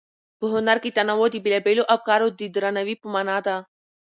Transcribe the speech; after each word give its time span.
په 0.39 0.45
هنر 0.53 0.77
کې 0.83 0.95
تنوع 0.97 1.27
د 1.31 1.35
بېلابېلو 1.43 1.89
افکارو 1.95 2.27
د 2.39 2.41
درناوي 2.55 2.95
په 3.01 3.07
مانا 3.13 3.37
ده. 3.45 3.55